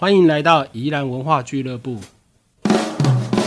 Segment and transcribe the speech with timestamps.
[0.00, 1.98] 欢迎来到宜兰文化俱乐部，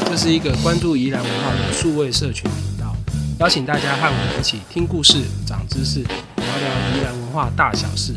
[0.06, 2.94] 这是一个关注宜兰文化的数位社群频道，
[3.40, 8.14] 邀请大家和我们一起听故事、长知识，聊聊宜兰文化大小事。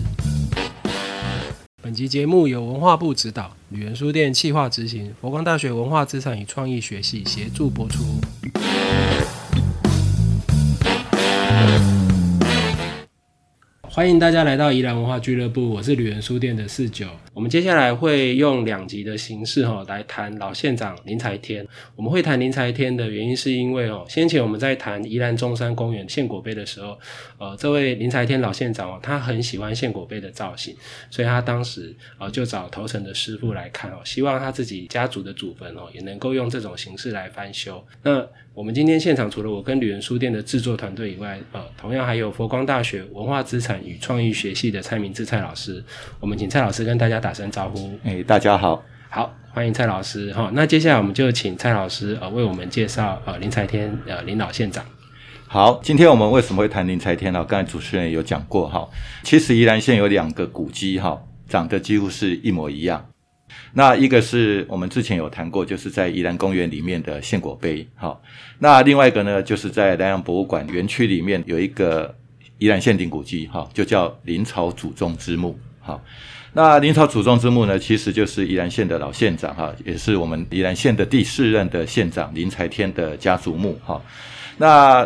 [1.81, 8.03] 本集节目由文化部指导，旅人书店企划执行，佛光大学文化资产与创意学系协助播出。
[13.95, 17.07] 欢迎大家来到宜兰文化俱乐部，我是旅人书店的四九。
[17.33, 21.65] 我们接下来会用两集的形式哈来谈老县长林才天。
[21.95, 26.99] 我们会谈林才天的原因是因为哦，先前我们在谈宜兰中山公园献果杯的时候，
[27.39, 30.75] 呃，这位林才天老县长哦，他很喜欢献果杯的造型，
[31.09, 37.81] 所以他当时呃就找头城的师傅来看哦，希望他自己家族的祖坟哦也能够用这种形式来翻修。
[38.03, 45.83] 那我们今天现场除了我跟旅人书店的制作团队以外，呃，同样还有佛光大学文化资产与创意学系的蔡明志蔡老师。
[46.21, 47.99] 我们请蔡老师跟大家打声招呼。
[48.05, 50.53] 哎，大家好，好，欢迎蔡老师哈。
[50.55, 54.87] 那接下来我们就请蔡老师呃为我们介绍呃林才天呃林老县长。
[55.49, 57.45] 好，今天我们为什么会谈林才天呢？
[57.45, 58.89] 刚才主持人有讲过哈，
[59.25, 63.05] 其实宜兰县有两个古迹哈，长得几乎是一模一样。
[63.77, 68.23] 那一个是我们之前有谈过，就是在宜兰公园里面的献果碑，好。
[68.61, 72.15] 那另外一个呢，就是在南洋博物馆园区里面有一个
[72.59, 76.01] 宜兰县定古迹，哈，就叫林朝祖宗之墓，好。
[76.53, 84.01] 那林朝祖宗之墓呢，其实就是宜兰县的老县长，哈，也是我们宜兰县的第四任的县长林才天的家族墓，哈。
[84.59, 85.05] 那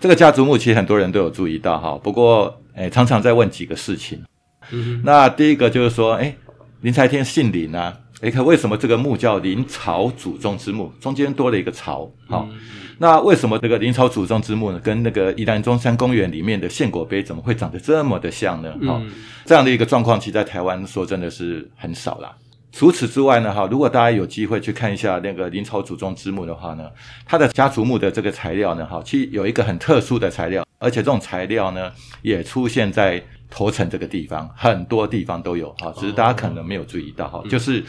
[0.00, 2.00] 这个家族墓其实很多人都有注意到，哈。
[2.02, 4.24] 不过，诶，常常在问几个事情。
[4.70, 5.02] 嗯。
[5.04, 6.34] 那第一个就是说，诶，
[6.80, 7.94] 林才天姓林啊。
[8.22, 10.90] 你看，为什么这个墓叫林朝祖宗之墓？
[10.98, 12.48] 中间多了一个朝，好，
[12.96, 14.78] 那为什么这个林朝祖宗之墓呢？
[14.78, 18.74] 跟那个宜兰中山公园里面的献果碑怎么会长得这么的像呢？
[18.86, 19.02] 哈，
[19.44, 22.34] 这样的一个状况，其实在台湾说真的是很少啦。
[22.72, 26.88] 除此之外呢，哈，如果大家有机会去看一下那个林朝祖宗之墓的话呢，
[27.26, 33.22] 它的家族墓的这个材料呢，哈，其实有一个很特殊的材料，而且这种材料呢，也出现在。
[33.50, 37.82] 头城这个地方很多地方都有哈，只是大家可能没有注意到哈，就是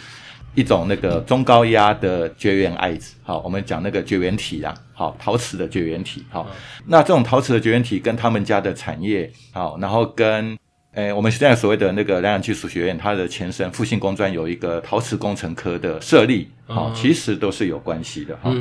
[0.56, 6.48] 一种那个中高压的绝缘艾子，好，我们讲那个绝缘体啊，好，陶瓷的绝缘体，好，
[6.86, 10.58] 那这种陶瓷的绝缘体跟他们家的产业，好，然后跟
[10.94, 18.52] 诶我们现在所谓的那个南洋技术学院，它的前身复兴工专有一个陶瓷工程科的设立，好，其实都是有关系的哈，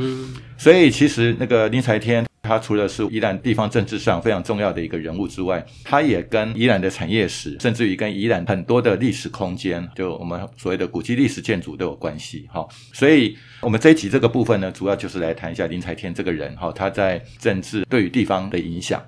[0.59, 2.25] 所以其实那个林才天。
[2.47, 12.49] 他除了是宜兰地方政治上非常重要的一个人物之外，他也跟宜兰的产业史，甚至于跟宜兰很多的历史空间，就我们所谓的古迹历史建筑都有关系。
[12.53, 19.03] 哈，所以我们这一集这个部分呢，主要就是来谈一下林才天这个人，哈，他在政治对于地方的影响。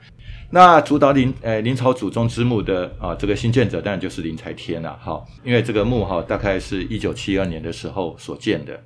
[0.50, 4.98] 那主导林呃林朝祖宗之墓的啊这个新建者，当然就是林才天了。
[5.02, 8.80] 哈，因为这个墓哈大概是一九七二年的时候所建的。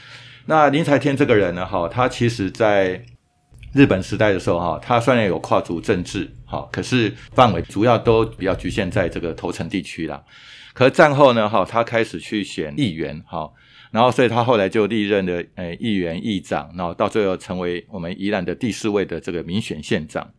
[0.45, 3.01] 那林才天这个人呢，哈，他其实在
[3.72, 10.22] 日本时代的时候，哈，他虽然有跨足政治，哈，可是范围主要都比较局限在这个头城地区啦。
[10.75, 13.50] 可是战后呢，哈，他开始去选议员，哈，
[13.91, 20.31] 然后所以他后来就历任的诶议员、议长，然后到最后成为我们宜兰的第四位的这个民选县长。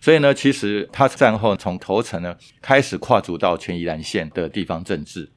[0.00, 5.30] 所以呢，其实他战后从头城呢开始跨足到全宜兰县的地方政治。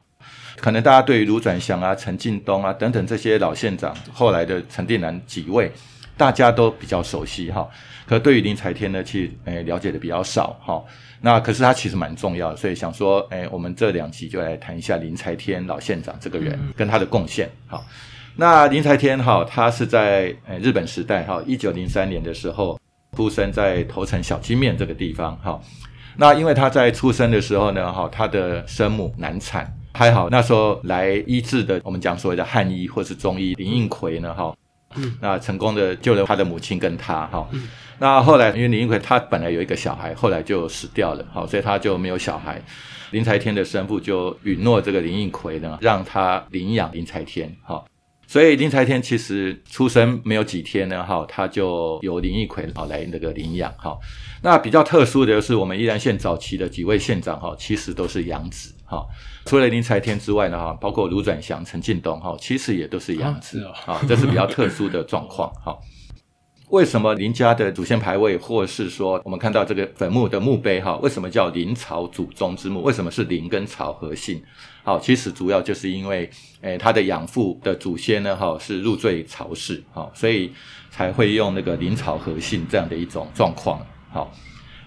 [0.55, 5.69] 可能大家对于卢转祥啊、陈进东啊等等这些老县长，后来的陈定南几位。
[6.15, 7.67] 大家都比较熟悉哈，
[8.05, 10.83] 可对于林才天呢，其实诶了解的比较少哈。
[11.21, 17.49] 那可是他其实蛮重要的，所以想说，诶，我们这两集就来谈一下林才天老县长这个人跟他的贡献。
[17.65, 17.83] 好，
[18.35, 22.77] 那林才天哈，他是在诶日本时代哈，一九零三年的时候
[23.15, 25.59] 出生在头城小金面这个地方哈。
[26.17, 34.53] 那因为他在出生的时候呢，哈，他的生母难产，还好那时候来医治的，我们讲所谓的汉医或是中医林应奎呢，哈。
[35.21, 37.47] 那成功的救了他的母亲跟他哈，
[37.99, 42.61] 那后来因为林应奎他本来有一个小孩，后来就死掉了，好，所以他就没有小孩。
[43.11, 47.85] 林才天的生父就允诺这个林应奎呢，让他领养林才天，哈，
[48.25, 53.95] 所以林才天其实出生没有几天呢，哈，他就由林应奎好来那个领养，哈。
[54.41, 59.07] 那比较特殊的就是我们宜兰县早期的几位县长，哈，其实都是养子，哈。
[59.45, 65.77] 除了林才天之外呢，哈，包括卢转祥、陈进东，哈，其实也都是养子，啊，这是比较特殊的状况，哈。
[66.69, 72.81] 为什么林家的祖先牌位，或是说我们看到这个坟墓的墓碑，哈，为什么叫林朝祖宗之墓？
[72.81, 74.41] 为什么是林跟朝合姓？
[74.83, 76.29] 好，其实主要就是因为，
[76.61, 80.51] 诶，他的养父的祖先呢，哈，是入赘朝氏，哈，所以
[80.89, 83.79] 才会用那个林朝合姓这样的一种状况，
[84.11, 84.31] 好，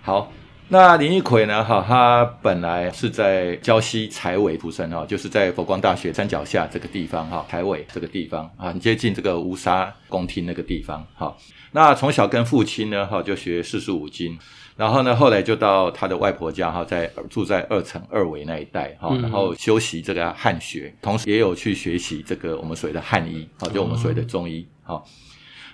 [0.03, 0.33] 好。
[0.69, 1.63] 那林一奎呢？
[1.63, 11.33] 哈，他本来是在礁溪财尾出生哈，就是在佛光大学山脚下这个地方哈，财尾这个地方啊，很接近这个乌沙宫廷那个地方哈。
[11.71, 14.37] 那从小跟父亲呢哈就学四书五经，
[14.77, 25.07] 然后呢后来就到他的外婆家哈，在住在二层二围那一带哈，然后修习这个汉学，同时也有去学习这个我们所谓的汉医，好，就我们所谓的中医好。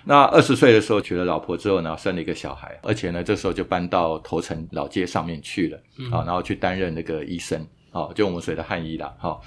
[0.05, 5.77] 那二十岁的时候娶了老婆之后呢，生了一个小孩，而且呢，这时候就搬到头城老街上面去了，
[6.11, 9.39] 啊，然后去担任那个医生，啊，就我们所谓的汉医啦，哈。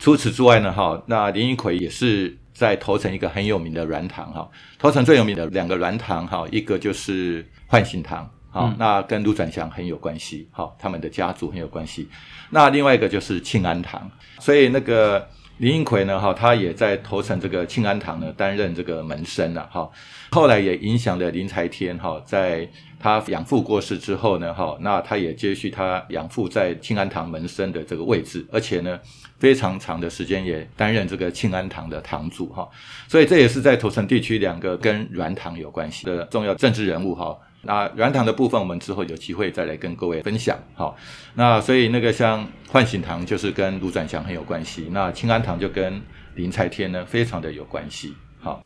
[0.00, 12.08] 除此之外呢，哈，那林一奎也是在头城一个很有名的软堂，哈，头城最有名的两个软堂，哈，一个就是唤醒堂，好，那跟卢转祥很有关系，好，他们的家族很有关系。
[12.50, 14.10] 那另外一个就是庆安堂，
[14.40, 15.28] 所以那个。
[15.58, 19.88] 林应奎呢，哈，他也在头城这个庆安堂呢担任这个门生了，哈。
[20.30, 22.68] 后来也影响了林才天，哈，在
[22.98, 28.98] 他养父过世之后呢，哈，那他也接续他养父在庆安堂门生的这个位置，而且呢，
[29.38, 32.68] 非常长的时间也担任这个庆安堂的堂主，哈。
[33.06, 37.38] 所以这也是在头城地区两个跟软堂有关系的重要政治人物，哈。
[37.66, 40.58] 那软糖的部分，我们之后有机会再来跟各位分享。
[40.74, 40.96] 好，
[41.34, 46.00] 那所以那个像唤醒堂就是跟卢转祥很有关系，那清安堂就跟
[46.34, 48.14] 林才天呢非常的有关系。
[48.40, 48.62] 好，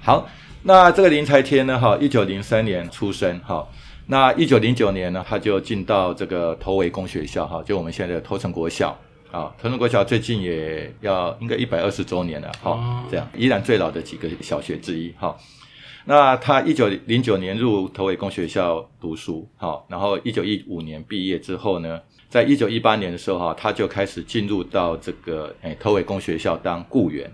[0.00, 0.28] 好，
[0.62, 3.66] 那这个林才天呢，哈，一九零三年出生，哈，
[4.06, 8.96] 那一九零九年呢，他就进到这个头围工学校，哈，就我们现在的头城国小，
[9.30, 15.36] 啊，头城国小最近也要应该一百二十周年了，哈，这样依然最老的几个小学之一，哈。
[16.04, 27.30] 那他一九零九年入头尾工学校读书，好，然后一九一五年毕业之后呢，在一九一八年的时候哈，他就开始进入到这个诶头尾工学校当雇员。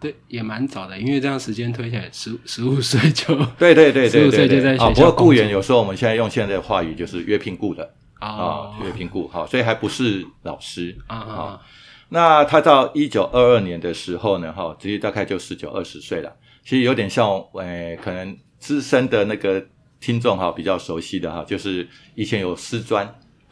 [0.00, 4.90] 对，也蛮早的，因为这样时间推起来，十十五岁就 对对对对十五岁就在学校。
[4.90, 7.90] 不过雇员有时候我们现在用现在的话语就是约聘雇的
[8.20, 11.60] 啊，约聘雇好，所以还不是老师啊啊。
[12.10, 16.30] 那他到一九二二年的时候呢，哈，直接大概就十九二十岁了。
[16.64, 19.62] 其实有点像，诶，可能资深的那个
[20.00, 23.06] 听众哈，比较熟悉的哈，就是以前有师专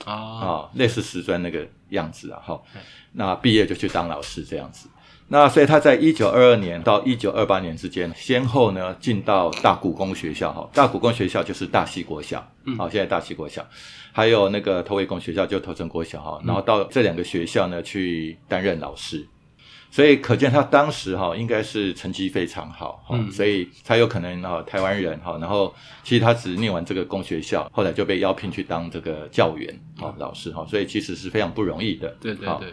[0.05, 2.63] 啊，啊，类似师专那个样子啊，哈，
[3.13, 4.89] 那毕业就去当老师这样子。
[5.29, 13.67] 那所以他在一九二二年到一九二八年之间，先后呢进到大古工学校哈，大古工学校就是大西国小，好，现在大西国小，
[14.11, 19.27] 还有那个头尾工学校就头城国小哈，然后到这两个学校呢去担任老师。
[19.93, 25.73] 所以可见他当时哈应该是成绩非常好哈，所以才有可能哈台湾人哈，然后
[26.03, 32.09] 其实他只念完这个工学校，后来就被邀聘去当这个教员哈老师哈，所以其实是非常不容易的。
[32.19, 32.73] 对对对。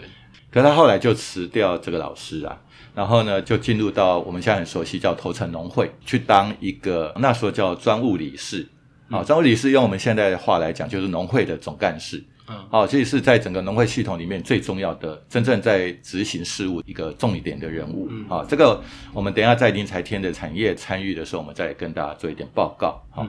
[0.50, 2.58] 可他后来就辞掉这个老师啊，
[2.96, 8.66] 然后呢就进入到我们现在很熟悉叫头城农会去当一个那时候叫专务理事
[9.10, 12.24] 啊，专务理事用我们现在的话来讲就是农会的总干事。
[12.70, 18.08] 好，这是在整个农会系统里面最重要的，真正在执行事务一个重点的人物。
[18.10, 18.82] 嗯好，这个
[19.14, 23.02] 我们等一下在林财天的产业参与的时候，我们再跟大家做一点报告。
[23.12, 23.28] 好，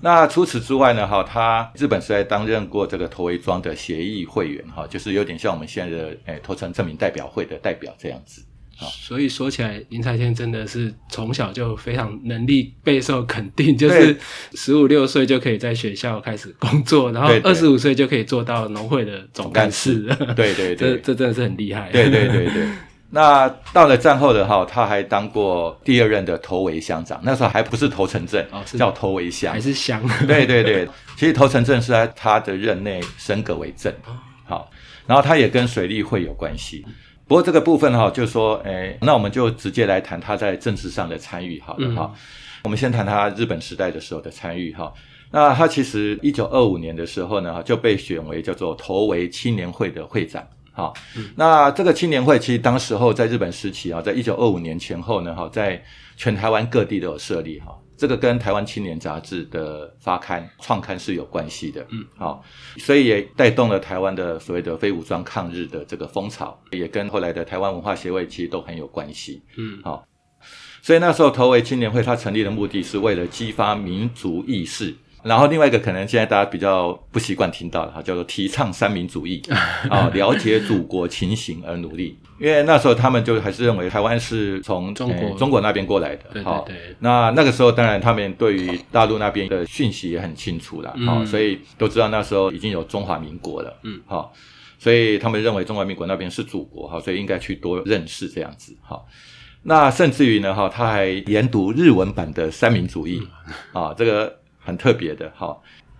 [0.00, 1.06] 那除此之外呢？
[1.06, 8.44] 哈，他日本是在担任过这个头围庄的协议会员，哈，就是有点像我们现在的诶头城证明代表会的代表这样子。
[8.86, 14.16] 所以说起来，林才天真的是从小就非常能力备受肯定， 就是
[14.54, 20.02] 十五六岁就可以在学校开始工作，然后二十五岁就可以做到农会的总干事。
[20.36, 21.90] 对对对，这这真的是很厉害。
[21.90, 22.68] 对对对对。
[23.10, 30.06] 那到了战后的哈，他还当过第二任的头围乡长，那时候还不是头城镇，叫头围乡，还是乡。
[30.26, 30.86] 对对对，
[31.16, 33.92] 其实头城镇是在他的任内升格为镇。
[34.44, 34.70] 好，
[35.06, 36.84] 然后他也跟水利会有关系。
[37.28, 42.10] 不过这个部分哈，就是说，诶，那我们就直接来谈他在政治上的参与，好了哈。
[42.64, 44.92] 我们先谈他日本时代的时候的参与哈。
[45.30, 50.42] 那他其实一九二五年的时候呢，就被选为叫做头围青年会的会长，
[50.72, 50.94] 好。
[51.36, 55.80] 那这个青年会其实当时候在日本时期啊，在一九二五年前后呢，哈，在
[56.16, 57.78] 全台湾各地都有设立哈。
[57.98, 62.44] 这个跟台湾青年杂志的发刊创刊是有关系的，嗯，好，
[62.78, 70.06] 所以也带动了台湾的所谓的非武装抗日的这个风潮，也跟后来的台湾文化协会其实都很有关系，嗯，好，
[70.80, 74.94] 所以那时候头为青年会，它成立的目的是为了激发民族意识。
[75.24, 79.42] 然后另外一个可能现在大家比较不习惯听到的哈，叫做提倡三民主义
[79.90, 82.16] 啊， 了解祖国情形而努力。
[82.38, 86.64] 因为那时候他们就还是认为台湾是从中国中国那边过来的，好，
[87.00, 94.32] 那那个时候当然他们对于大陆那边的讯息也很清楚了，好，所以都知道那时候已经有中华民国了，嗯，好，
[94.78, 99.02] 所以他们认为中华民国那边是祖国，哈，所以应该去多认识这样子，哈。
[99.64, 103.20] 那甚至于呢，哈，他还研读日文版的三民主义
[103.72, 104.38] 啊，这个。
[104.68, 105.58] 很特别的哈，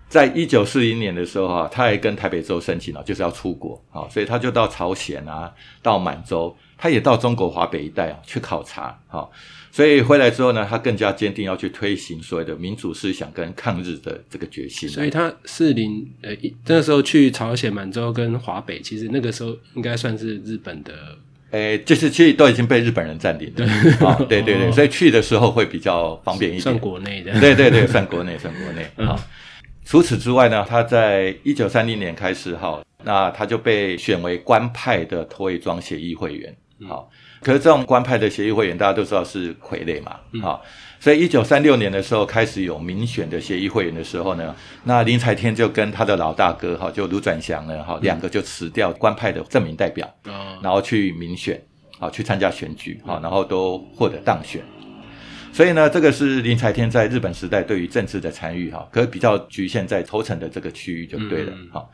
[0.09, 5.51] 在一九四零年的时候哈，他还跟台北州申请了，就是要出国啊，所以他就到朝鲜啊，
[5.83, 9.27] 到满洲，他也到中国华北一带啊去考察哈。
[9.73, 14.89] 所以回来之后呢，他更加坚定要去推行所谓的民主思想跟抗日的这个决心。
[14.89, 16.31] 所以他四零呃，
[16.67, 20.93] 那时候去朝鲜、满洲跟华北，其实那个时候应该算是日本的。
[21.51, 23.67] 诶，就是其实都已经被日本人占领了，
[24.07, 29.07] 啊， 对对对，所以去的时候会比较方便一点，算国内的，对对对，算国内，算国内。
[29.07, 29.19] 好，
[29.85, 36.55] 除此之外呢，他在一九三零年开始，哈，那他就被选为官派的托伪装协议会员，
[36.87, 37.09] 好，
[37.41, 40.63] 可是这种官派的协议会员，大家都知道是傀儡嘛，好。
[41.01, 50.13] 所以，一九三六年的时候开始有民选的协议会员的时候呢，那林才天就跟他的老大哥哈，就卢转祥呢哈，两个就辞掉官派的证明代表，
[50.61, 51.63] 然后去民选，
[52.01, 54.61] 好去参加选举，好，然后都获得当选。
[55.53, 61.87] 所以呢，这个是林才天在日本时代对于政治的参与哈，可比较局限在头城的这个区域就对了哈。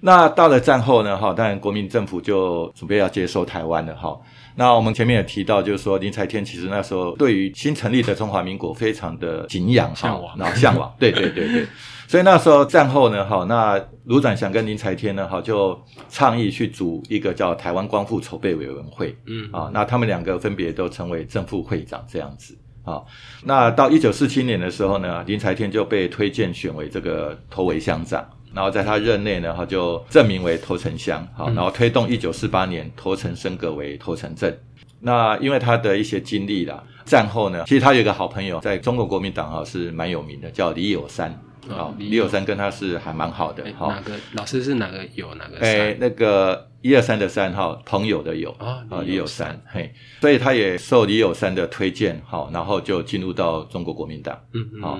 [0.00, 4.18] 那到了战后呢哈，当然国民政府就准备要接收台湾了哈。
[4.56, 11.66] 那我们前面也提到，就是说林才天其实那时候对于新成立的中华民国非常的敬仰、向往，然后向往， 对对对对。
[12.08, 15.78] 所以那时候战后呢，哈，那卢展祥跟林才天呢，哈，就
[16.08, 23.00] 倡议去组一个叫台湾光复筹备委员会，嗯啊，那他们两个分别都成为正副会长这样子啊。
[23.44, 28.26] 那到一九四七年的时候呢，林才天就被推荐选为这个头尾乡长。
[28.54, 34.58] 然后在他任内呢，他就证明为头城乡，好，然后推动一九四八年头城升格为头城镇。
[35.00, 41.34] 那因为他的一些经历啦，战后呢，其实他有一个好朋友，在中国国民党哈是蛮有名的，叫李友山。
[41.68, 43.64] 好，李友山跟他是还蛮好的。
[43.78, 45.58] 好，哪个老师是哪个友哪个？
[45.60, 49.62] 哎，那个一二三的三哈朋友的友啊，李友山。
[49.66, 54.38] 嘿，所以他也受李友山的推荐，好，然后就进入到中国国民党。
[54.52, 54.82] 嗯嗯。
[54.82, 54.98] 好。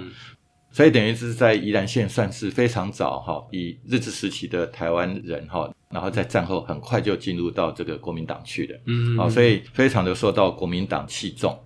[0.72, 11.58] 所以等于是在宜兰县算是非常早哈，以日治时期的台湾人哈，然后在战后很快就进入到这个国民党去的，嗯，好，所以非常的受到国民党器重。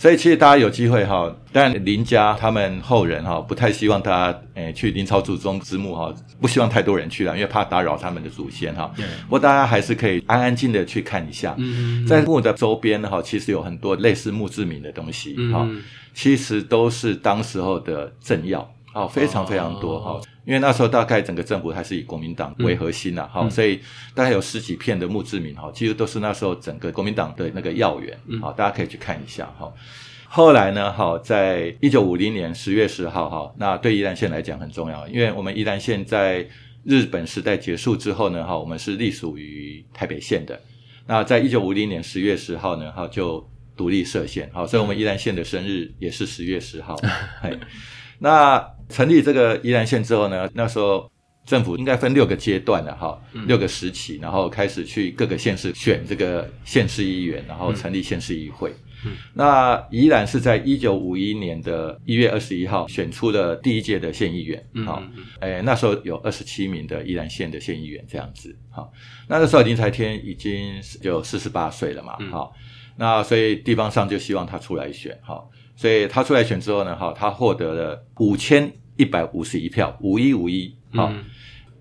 [0.00, 8.90] 所以其实大家有机会哈，但林家他们后人哈不太希望大家诶去林朝祖宗之墓哈，不希望太多人去了，因为怕打扰他们的祖先哈。
[9.24, 11.54] 不过大家还是可以安安静的去看一下，
[12.08, 15.68] 在墓的周边哈，其实有很多类似墓志铭的东西哈。
[16.14, 20.18] 其实都是当时候的政要，哦，非常非常多哈。
[20.44, 23.80] 因为那时候大概整个政府还是以国民党为核心呐，好，所以
[24.14, 29.72] 大概有十几片的墓志铭哈，其实都是那时候整个国民党的那个要员，好，大家可以去看一下哈。
[30.26, 36.46] 后来呢，哈，在一九五零年十月十号哈，那对宜兰县来讲很重要，因为我们宜兰县在
[36.84, 40.60] 日本时代结束之后呢，哈，我们是隶属于台北县的。
[41.06, 43.48] 那在一九五零年十月十号呢，哈就。
[43.76, 46.94] 独立设县，好，所以我们宜兰县的生日也是十月十号。
[48.20, 51.10] 那成立这个宜兰县之后呢，那时候
[51.44, 58.72] 政府应该分六个阶段的哈，六个时期，然后开始去各个县市选这个县市议员，然后成立县市议会。
[59.32, 65.02] 那宜兰是在一九五一年的一月二十一号选出了第一届的县议员，好，
[65.38, 68.92] 哎，那时候有二十七名的宜兰县的县议员这样子，好，
[69.26, 72.52] 那那时候林才天已经有四十八岁了嘛，好。
[72.96, 75.42] 那所以地方上就希望他出来选，哈，
[75.80, 81.10] 所以他出来选之后呢，哈，他获得了五千一百五十一票，五一五一，哈，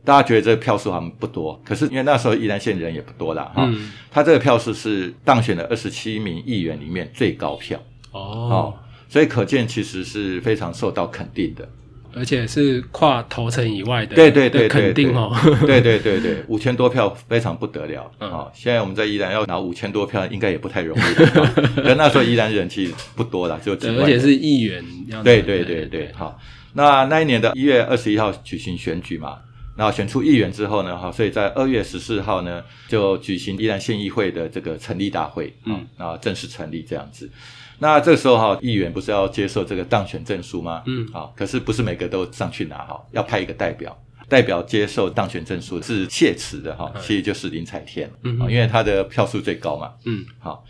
[0.05, 3.69] 大家觉得这个票数好像不多，可是因为那时候宜兰县人也不多啦，哈，
[4.09, 7.77] 他这个票数是当选的二十七名议员里面最高票，
[8.13, 8.73] 哦，
[9.09, 11.67] 所以可见其实是非常受到肯定的。
[12.13, 15.35] 而且是跨头层以外的，对对对，肯定哦，
[15.67, 18.47] 对对对对，五千多票非常不得了啊！
[18.53, 21.01] 现在我们在宜兰要拿五千多票，应该也不太容易。
[21.83, 24.83] 但那时候宜兰人其实不多了，就而且是议员。
[25.23, 26.39] 对对对对，好。
[26.73, 29.39] 那那一年的一月二十一号举行选举嘛，
[29.75, 37.29] 然后选出议员之后呢，哈，所以在二月十四号呢就举行宜兰县议会的这个成立大会，嗯，然后正式成立这样子。
[37.79, 40.83] 那这时候哈，议员不是要接受这个当选证书吗？
[40.85, 50.63] 嗯，好，可是不是每个都上去拿哈，要派一个代表，代表接受当选证书是谢辞的哈，其实就是林彩天，嗯，因为他的票数最高嘛，嗯，好，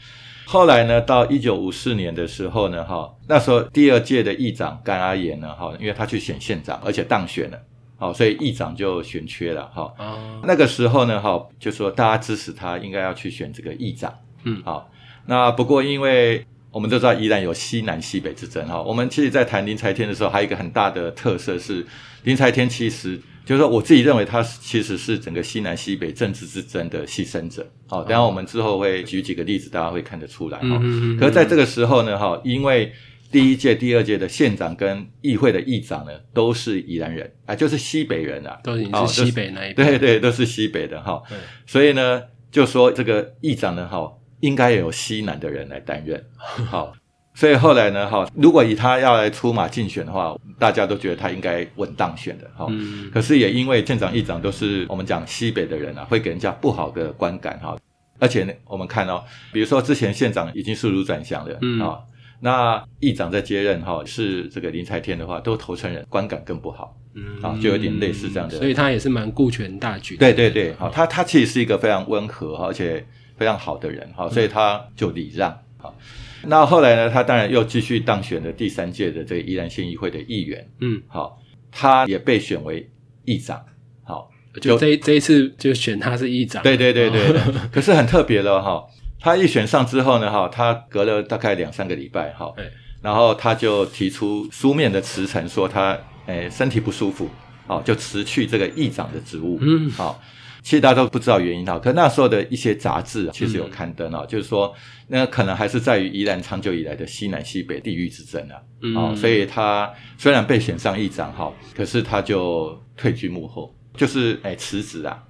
[0.46, 7.60] 后来呢，到一九五四年的时候呢，哈，那时候第二届的议长甘阿言呢，哈，因为他去选县长，而且当选了，
[7.98, 14.14] 好，所以议长就选缺了，哈，哦，那个时候呢，哈，就说大家支持他，应该要去选这个议长，
[14.44, 14.90] 嗯，好，
[15.26, 18.82] 那不过因为我们都知道宜兰有西南西北之争哈。
[18.82, 21.86] 我们其实，在谈林财天的时候，还有一个很大的特色是，
[22.24, 27.68] 林财天其实就是说，我自己认为他其实是整个西南西北政治之争的牺牲者。
[27.88, 30.80] 好，等下我们之后会举几个例子，大家会看得出来哈。
[31.20, 32.92] 可是在这个时候呢，哈，因为
[33.32, 39.88] 第一届、第二届的县长跟议会的议长呢，都是宜兰人啊，就是西北人啊，都是西北那一边。
[39.88, 41.22] 对对，都是西北的哈。
[41.28, 42.22] 对所以呢，
[42.52, 44.12] 就说这个议长呢，哈，
[44.42, 46.24] 应该有西南的人来担任。
[46.70, 46.94] 好，
[47.34, 52.50] 所以后来呢，哈，如果以他要来出马竞选的话，大家都觉得他应该稳当选的。
[52.56, 57.78] 哈，嗯，可是也因为县长、议长都是我们讲西北的人啊，会给人家不好的观感哈。
[58.20, 62.00] 而且呢，我们看到、比如说之前县长已经速如转向了，嗯啊，
[62.42, 66.96] 那议长在接任哈，是这个林才天的话，都投诚人，观感更不好。
[67.16, 70.20] 嗯啊就有点类似这样的所以他也是蛮顾全大局的。
[70.20, 73.04] 对对对，好，他他其实是一个非常温和而且
[73.40, 75.96] 非常好的人哈，所以他就礼让好。
[76.44, 81.42] 那后来呢，他当然又继续当选了第三届的这个宜兰县议会的议员，嗯，好，
[81.72, 82.90] 他也被选为
[83.24, 83.64] 议长，
[84.04, 84.30] 好，
[84.62, 86.62] 就这一这一次就选他是议长。
[86.62, 87.42] 对对对对，对。
[87.72, 88.86] 可是很特别了哈，
[89.20, 92.70] 他一选上之后呢，哈，他隔了大概两三个礼拜哈对，
[93.02, 97.30] 然后他就提出书面的辞呈，说他诶身体不舒服，
[97.68, 99.90] 好，就辞去这个议长的职务，嗯。
[99.92, 100.22] 好。
[100.62, 104.74] 其实大家都不知道原因哈，可那时候的一些杂志啊其实有刊登啊，就是说
[105.08, 115.24] 那可能还是在于宜兰长久以来的西南西北地域之争啊，嗯哦，所以他虽然被选上议长哈，可是他就退居幕后，就是哎辞职啊。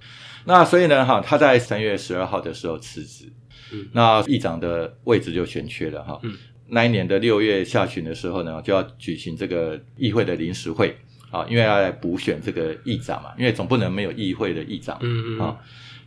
[0.45, 3.31] 那所以呢哈，他在三月十二号的时候辞职，
[3.71, 6.19] 嗯那议长的位置就悬缺了哈。
[6.23, 6.35] 嗯
[6.71, 10.95] 那一年的六月下旬的时候呢，就要举行这个议会的临时会
[11.31, 14.97] 啊，因为要来补选这个议长嘛，因为总不能没有议会的议长。
[15.01, 15.57] 嗯嗯啊，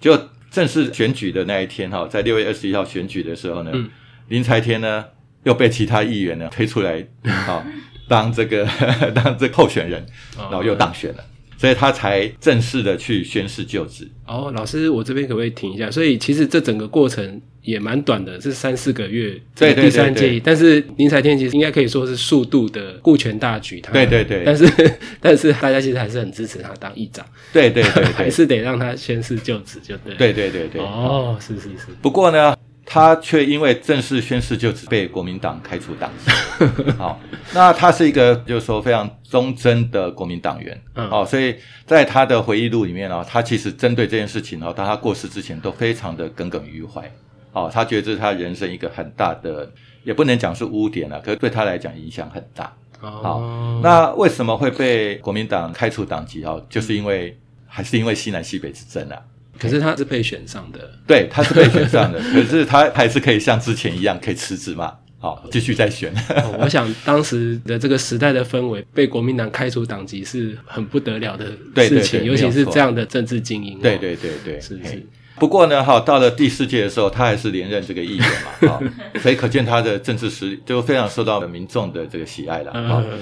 [0.01, 0.19] 就
[0.51, 3.89] 正式选举的那一天哈，在六月二十一号选举的时候呢，嗯
[4.29, 5.05] 林才天呢
[5.45, 7.65] 又被其他议员呢推出来啊，
[8.09, 8.67] 当这个
[9.15, 10.03] 当这个候选人，
[10.37, 11.25] 哦然后又当选了，
[11.63, 14.09] 所以他才正式的去宣誓就职。
[14.27, 15.89] 哦，老师，我这边可不可以停一下？
[15.89, 19.41] 所以其实这整个过程也蛮短的，是三四个月。
[19.55, 23.81] 对对第三对对届，但是林才天其实应该可以说是速度的顾全大局。
[23.81, 24.69] 他对对对但是
[25.23, 30.83] 但是大家其实还是很支持他当议长，对对对 还是得让他宣誓就职，就对。，对对对对。
[30.83, 32.57] 哦，是是是，不过呢，
[32.93, 36.31] 他却因为正式宣誓就职被国民党开除党籍。
[36.99, 37.19] 好，
[37.55, 40.79] 那他是一个就是说非常忠贞的国民党员。
[40.95, 47.11] 嗯哦，所以在他的回忆录里面呢、他其实针对这件事情哦，当他过世之前都非常的耿耿于怀。
[47.55, 49.73] 哦，他觉得这是他人生一个很大的，
[50.05, 52.71] 也不能讲是污点了、可是对他来讲影响很大。
[53.01, 56.45] 哦，那为什么会被国民党开除党籍？
[56.45, 59.17] 哦，就是因为还是因为西南西北之争啊。
[59.59, 66.13] 可是他是被选上的，对，他是被选上的， 可是他还是可以像之前一样可以辞职嘛，好，继续再选。
[66.31, 71.47] 哦我想当时的这个时代的氛围，被国民党开除党籍是很不得了的
[71.87, 73.81] 事情，对尤其是这样的政治精英、哦。
[73.83, 74.91] 对对对对，是嘿。
[74.91, 75.07] 是。
[75.39, 78.81] 不过呢，哈，到了第四届的时候，他还是连任这个议员嘛， 哈，
[79.21, 82.71] 所以可见他的政治实力就非常受到民众的这个喜爱了。
[82.73, 83.19] 哈、嗯，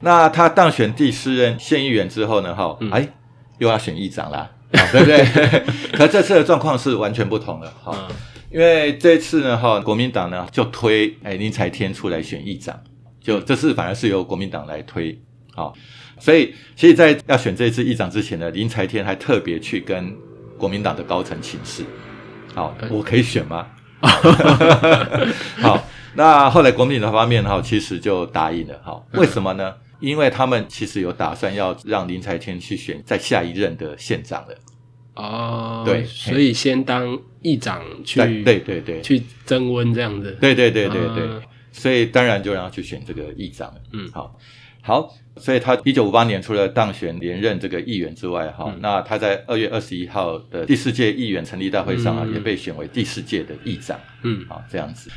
[0.00, 2.90] 那他当选第四任县议员之后呢，哈、嗯。
[2.90, 3.08] 哎，
[3.58, 5.64] 又要选议长啦，啊对不对？
[5.96, 8.16] 可这次的状况是完全不同的，哈、嗯
[8.48, 12.80] 因为这次呢，哈，国民党呢就推哎林才天出来选议长，
[13.20, 15.20] 就这次反而是由国民党来推，
[15.52, 15.74] 好、
[16.18, 20.14] 所以其实，在要选这次议长之前呢，林才天还特别去跟
[20.56, 21.84] 国民党的高层请示，
[22.54, 23.66] 好、我可以选吗？
[25.60, 29.74] 好，那后来国民党方面哈，其实就答应了，哈，为什么呢？
[30.06, 34.54] 因为他们其实有打算要让林才天去选在下一任的县长了，
[35.14, 39.02] 哦，对所以先当议长去，对对对对。
[39.02, 40.38] 去增温这样子。
[40.40, 41.42] 对对对对对，啊。
[41.72, 43.80] 所以当然就让他去选这个议长了。
[43.94, 44.08] 嗯。
[44.12, 44.38] 好，
[44.80, 48.78] 好，所以他一九五八年除了当选连任这个议员之外，哈、嗯。
[48.80, 52.32] 那他在二月二十一号的第四届议员成立大会上啊，嗯。
[52.32, 53.98] 也被选为第四届的议长。
[54.22, 55.10] 嗯，好，这样子。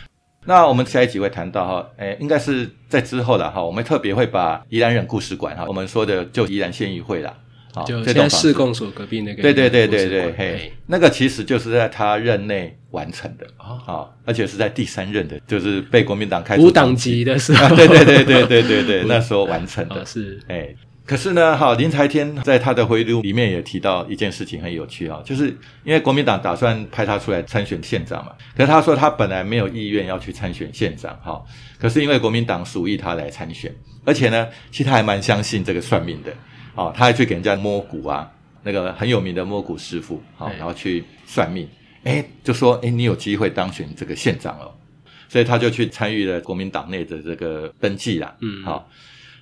[0.46, 7.34] 那我们下一集会谈到哈，诶，应该是在之后了哈，我们特别会把宜兰人故事馆哈，我们说的就宜兰县议会啦，
[7.74, 13.80] 好，就现在市公所隔壁那个，对对对对对，嘿，那个其实就是在他任内完成的哦。
[13.86, 20.40] 啊，而且是在第三任的，就是被国民党开除无党籍的时啊，候，对对对对对对对， 那时候完成的哦，是。
[20.48, 20.74] 哎。
[21.10, 25.48] 可是呢，哈，林财天在他的回忆录里面也提到一件事情很有趣哈，就是
[25.84, 31.44] 因为国民党打算派他出来参选县长嘛，可是他说他本来没有意愿要去参选县长哈，
[31.80, 36.32] 可是因为国民党属意他来参选，而且呢，其实他还蛮相信这个算命的，
[36.76, 40.58] 哦，他还去给人家摸骨啊，那个很有名的摸骨师傅，好、对。
[40.58, 41.68] 然后去算命，
[42.04, 44.72] 哎，就说哎，你有机会当选这个县长了，
[45.28, 48.64] 所以他就去参与了国民党内的这个登记啦，嗯。
[48.64, 48.88] 好、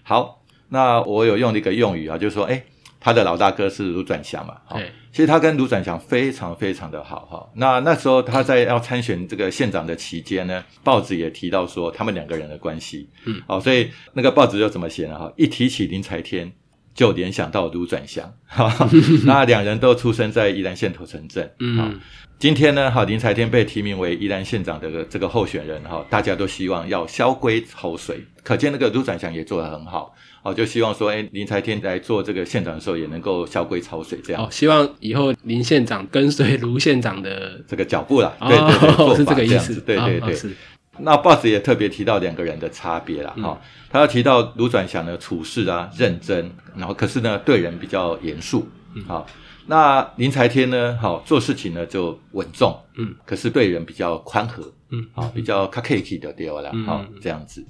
[0.03, 2.63] 好，那我有用了一个用语啊，就是说，哎，
[2.99, 4.77] 他的老大哥是卢转祥嘛，哈。
[4.77, 7.49] 对，其实他跟卢转祥非常非常的好哈。
[7.55, 15.17] 那那时候他在要参选这个县长的期间呢，报纸也提到说他们两个人的关系，嗯，好，所以那个报纸就怎么写呢？
[15.17, 16.51] 哈，一提起林才天，
[16.93, 18.71] 就联想到卢转祥，哈，
[19.25, 21.99] 那两人都出生在宜兰县头城镇，好嗯，
[22.37, 40.33] 今天呢，哈林才天被提名为宜兰县长的这个候选人，哈，大家都希望要萧规曹随，可见那个卢转祥也做得很好，哦，就希望说，哎，林才天来做这个县长的时候也能够萧规潮水这样、哦，希望以后林县长跟随卢县长的，这个脚步啦，对对对，是法这个意思，对对对。
[40.33, 40.55] 哦是，
[40.99, 48.67] 那报纸也特别提到两个人的差别啦，哈、他要提到卢转祥呢处事啊认真，然后可是呢对人比较严肃，
[49.05, 49.27] 好、
[49.67, 56.85] 那林才天呢，好做事情呢就稳重，嗯，可是对人比较宽和，嗯，好比较 k a k 的掉了，嗯。
[56.85, 57.63] 好这样子。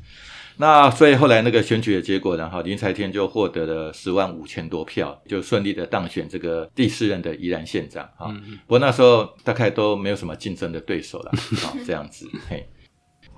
[0.57, 12.67] 那所以后来那个选举的结果呢，哈林才天就获得了十万五千多票，就顺利的当选这个第四任的宜兰县长，哈、嗯不过那时候大概都没有什么竞争的对手了， 好这样子，嘿。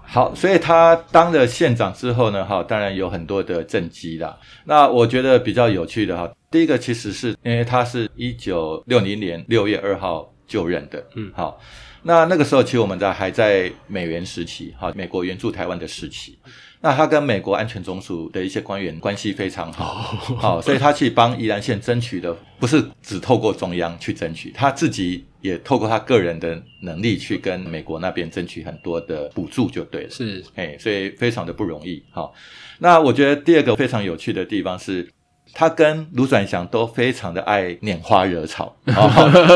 [0.01, 4.35] 好，所以他当了县长之后呢，哈，当然有很多的政绩啦。
[4.65, 11.61] 那我觉得比较有趣的哈，第一个其实是因为他是一九六零年六月二号就任的，嗯好，
[12.03, 16.37] 那那个时候其实我们在还在美元时期，哈，美国援助台湾的时期。
[16.81, 19.85] 那他跟美国安全总署的一些官员关系非常好，
[20.37, 30.09] 好，所以他去帮宜兰县争取的不是只透过中央去争取，他自己也透过他个人的能力去跟美国那边争取很多的补助就对了。
[30.09, 32.01] 是，哎，所以非常的不容易。
[32.11, 32.33] 好，
[32.77, 35.05] 那我觉得第二个非常有趣的地方是，
[35.53, 38.75] 他跟卢转祥都非常的爱拈花惹草。
[38.87, 39.09] 哦，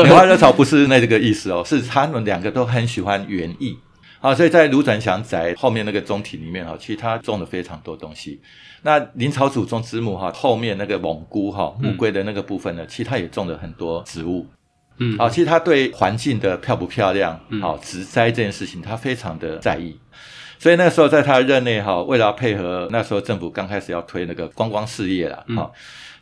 [0.04, 3.76] 拈花惹草不是那个意思哦，是他们两个都很喜欢园艺。
[4.20, 8.40] 啊，所以在卢转祥宅后面那个中庭里面哈，其实他种了非常多东西。
[8.80, 14.46] 那林朝祖宗之墓哈，后面那个蒙菇哈乌龟的那个部分呢，其实他也种了很多植物。
[14.98, 19.94] 嗯，啊，其实他对环境的漂不漂亮，嗯好、植栽这件事情，他非常的在意。
[20.58, 25.56] 所以那时候在他任内哈，为了要配合那时候政府刚开始要推那个观光事业啦，嗯、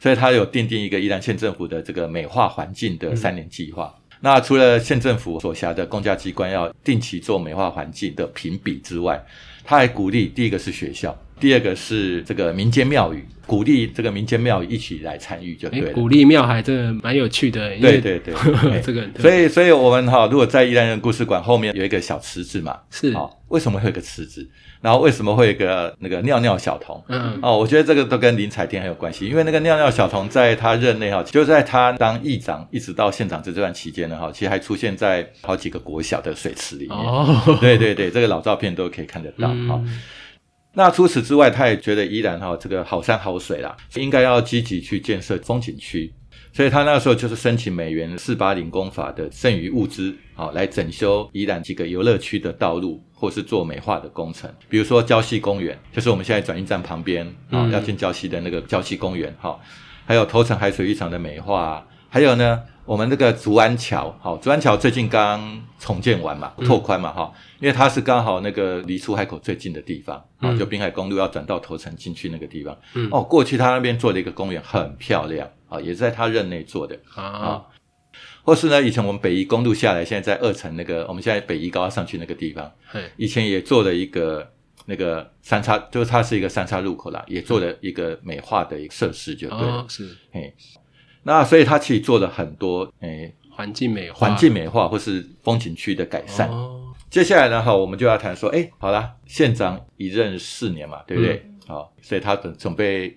[0.01, 3.95] 所以他有定定一个宜兰县政府的这个美化环境的三年计划。
[3.97, 9.21] 嗯那除了县政府所辖的公家机关要定期做美化环境的评比之外，
[9.65, 15.93] 他还鼓励第一个是学校，第二个是这个民间庙宇，鼓励这个民间庙宇一起来参与就哎对，了。
[15.93, 18.33] 鼓励庙还真的蛮有趣的，对对对，
[18.71, 24.49] 哎 这个 所以，所以我们哈，如果在宜兰人故事馆后面有一个小池子嘛，是，好，为什么会有一个池子？
[24.81, 27.03] 然后为什么会有一个那个尿尿小童？
[27.09, 36.97] 嗯，哦，我觉得这个都跟林彩天很有关系，因为那个尿尿小童在他任内哈，就在他当议长一直到县长这段期间呢哈，其实还出现在好几个国小的水池里面。
[36.97, 39.83] 哦，对对对，这个老照片都可以看得到哈。
[39.85, 40.01] 嗯
[40.75, 46.13] 那除此之外，他也觉得宜兰哈这个好山好水啦，应该要积极去建设风景区。
[46.55, 57.71] 所以他那时候就是申请美元四八零公法的剩余物资，好来整修宜兰几个游乐区的道路，或是做美化的工程，比如说礁溪公园，就是我们现在转运站旁边啊、嗯。
[57.71, 59.59] 要进礁溪的那个礁溪公园，哈，
[60.05, 70.59] 还有头城海水浴场的美化，还有呢，我们那个竹安桥，好，竹安桥最近刚重建完嘛，拓宽嘛，哈、因为它是刚好那个离出海口最近的地方，啊、嗯。
[70.59, 73.09] 就滨海公路要转到头城进去那个地方，嗯。
[73.11, 77.65] 哦，过去他那边做了一个公园，很漂亮，啊，也是在他任内做的，啊，
[78.43, 84.47] 或是呢，以前我们北宜公路下来，现在在二层那个，我们现在北宜高要上去那个地方，嘿，以前也做了一个
[84.85, 89.77] 那个三叉，就是它是一个三叉路口啦，也做了一个美化的一个设施，就对了。
[89.77, 90.15] 哦，是。
[90.31, 90.55] 嘿，
[91.23, 96.49] 那所以他其实做了很多诶环境美化，环境美化或是风景区的改善。
[96.49, 101.45] 哦，接下来呢，哈，我们就要谈说，哎，好啦，县长一任四年嘛，对不对？
[101.67, 103.17] 好、所以他准准备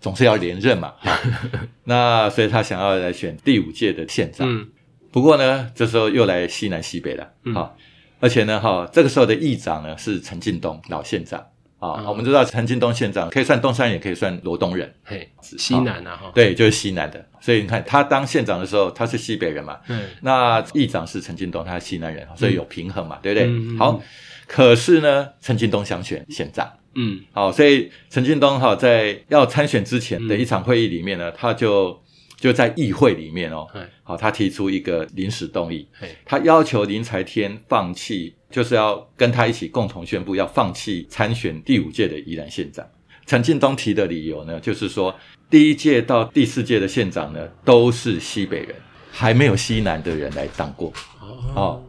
[0.00, 1.10] 总是要连任嘛，好
[1.84, 4.48] 那所以他想要来选第五届的县长。
[4.48, 4.68] 嗯，
[5.10, 7.52] 不过呢，这时候又来西南西北了，嗯。
[7.54, 7.76] 好、
[8.20, 11.44] 而且呢，哈，这个时候的议长呢是陈进东老县长
[11.82, 12.06] 啊、嗯。
[12.06, 17.24] 我们知道陈进东县长可以算东山人，也可以算罗东人，嘿，西南啊，哈，对，就是西南的。
[17.40, 23.48] 所以你看，他当县长的时候，他是西北人嘛，嗯，那议长是陈进东，他是西南人，所以有平衡嘛，对不对？
[23.48, 24.00] 嗯好，
[24.46, 26.70] 可是呢，陈进东想选县长。
[26.94, 31.98] 嗯，好，所以陈进东哈在要参选之前的一场会议里面呢，他就
[32.36, 42.86] 就在议会里面哦，嘿，好，他提出一个临时动议，嘿，他要求林才天放弃，就是要跟他一起共同宣布要放弃参选第五届的宜兰县长。
[43.24, 45.14] 陈进东提的理由呢，就是说
[45.48, 48.74] 第一届到第四届的县长呢都是西北人，
[49.10, 51.84] 还没有西南的人来当过哦，哦。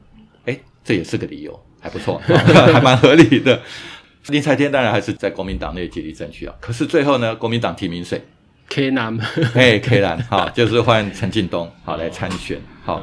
[0.45, 3.61] 哎，这也是个理由，还不错， 还蛮合理的。
[4.27, 8.23] 林才天当然还是在国民党内竭力争取啊，可是最后呢，国民党提名谁
[8.69, 9.17] ？K 南，
[9.53, 13.01] 哎，K 南，好，就是换陈进东好来参选好。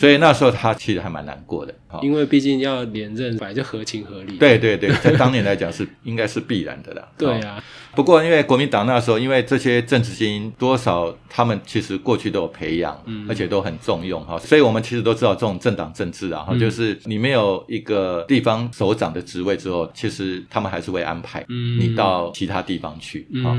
[0.00, 4.38] 所以那时候他其实还蛮难过的，因为毕竟要连任，本来就合情合理。
[4.38, 7.06] 对对对，在当年来讲是应该是必然的啦。
[7.18, 7.62] 对啊，
[7.94, 21.44] 不过因为国民党那时候，因为这些政治精英多少他们其实过去都有培养，而且都很重用哈，所以我们其实都知道这种政党政治啊，哈，就是你没有一个地方首长的职位之后，其实他们还是会安排
[21.78, 23.52] 你到其他地方去啊。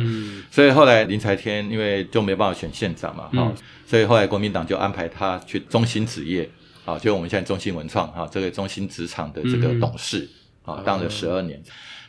[0.50, 3.54] 所以后来林才天因为就没办法选县长嘛，哈。
[3.92, 6.50] 所以后来国民党就安排他去中心职业，
[6.86, 10.30] 啊，就我们现在中心文创哈，这个中心职场的这个董事，
[10.64, 11.62] 啊，当了十二年。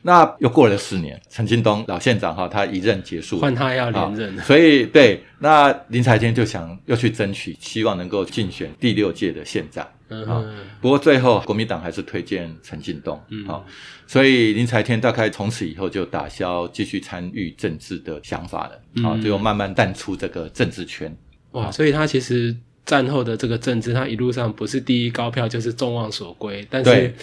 [0.03, 4.39] 那又过了四年，陈金东老县长哈，他一任结束，换他要连任。
[4.43, 9.85] 所以对，那林才天就想又去争取，希望能够竞选第六届的县长。
[10.29, 10.45] 啊，
[10.81, 13.21] 不过最后国民党还是推荐陈进东。
[13.45, 13.67] 好，
[14.07, 19.09] 所以林才天大概从此以后就打消继续参与政治的想法了。
[19.09, 21.13] 啊，就慢慢淡出这个政治圈。
[21.53, 26.67] 哇，所以他其实战后的这个政治，他一路上不是第一高票，就是众望所归。
[26.69, 27.15] 但是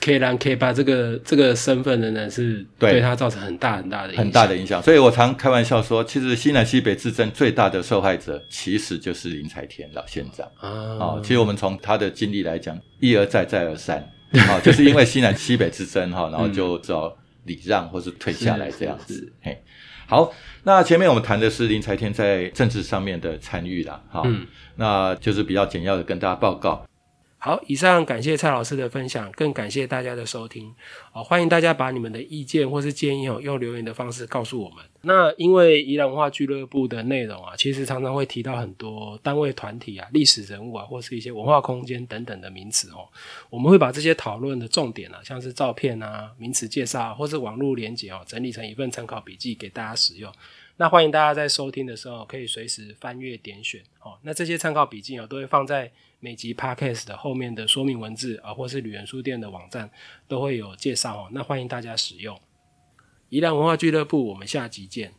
[0.00, 4.82] K 蓝 K 八这个这个身份仍然是对他造成很大很大的很大的影响。
[4.82, 11.20] 所以我常开玩笑说，其实西南西北之争最大的受害者，其实就是林才田老县长啊。
[11.22, 13.98] 其实我们从他的经历来讲，一而再再而三
[14.32, 19.32] 啊，就是因为西南西北之争哈，然后 就只好礼让或是退下来这样子。
[19.42, 19.62] 嘿，
[20.06, 20.32] 好。
[20.66, 24.22] 那前面我们谈的是林财天在政治上面的参与啦，哈，
[24.76, 26.82] 那就是比较简要的跟大家报告。
[27.44, 30.74] 好，以上感谢蔡老师的分享，更感谢大家的收听。
[31.12, 34.82] 好，欢迎大家把你们的意见或是建议哦，用留言的方式告诉我们。
[35.02, 43.06] 那因为宜兰文化俱乐部的内容啊，其实常常会提到很多单位、团体啊、历史人物啊，或是一些文化空间等等的名词哦。
[43.50, 50.32] 我们会把这些讨论的重点啊，像是照片啊、名词介绍或是网络连结哦，整理成一份参考笔记给大家使用。
[50.78, 54.18] 那欢迎大家在收听的时候可以随时翻阅点选哦。
[54.22, 55.92] 那这些参考笔记哦，都会放在
[56.24, 59.90] 每集 podcast 的后面的说明文字啊，或是旅人书店的网站
[60.26, 61.28] 都会有介绍哦。
[61.32, 62.40] 那欢迎大家使用。
[63.28, 65.12] 宜兰文化俱乐部，我们下集见。